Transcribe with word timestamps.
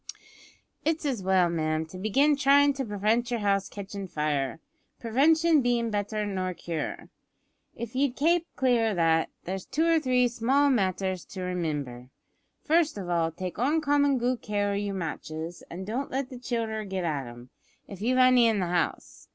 "It's 0.83 1.05
as 1.05 1.21
well, 1.21 1.47
ma'am, 1.47 1.85
to 1.85 1.99
begin 1.99 2.33
by 2.33 2.39
tryin' 2.41 2.73
to 2.73 2.85
prevent 2.85 3.29
yer 3.29 3.37
house 3.37 3.69
ketchin' 3.69 4.07
fire 4.07 4.59
prevention 4.99 5.61
bein' 5.61 5.91
better 5.91 6.25
nor 6.25 6.55
cure. 6.55 7.09
If 7.75 7.93
ye'd 7.95 8.15
kape 8.15 8.47
clear 8.55 8.87
o' 8.93 8.95
that, 8.95 9.29
there's 9.43 9.63
two 9.67 9.85
or 9.85 9.99
three 9.99 10.27
small 10.27 10.71
matters 10.71 11.23
to 11.25 11.41
remimber. 11.43 12.09
First 12.63 12.97
of 12.97 13.09
all, 13.09 13.31
take 13.31 13.59
oncommon 13.59 14.17
good 14.17 14.41
care 14.41 14.71
o' 14.71 14.75
your 14.75 14.95
matches, 14.95 15.61
an' 15.69 15.83
don't 15.85 16.09
let 16.09 16.31
the 16.31 16.39
childer 16.39 16.83
git 16.83 17.03
at 17.03 17.27
'em, 17.27 17.51
if 17.87 18.01
you've 18.01 18.17
any 18.17 18.47
in 18.47 18.59
the 18.59 18.65
house. 18.69 19.27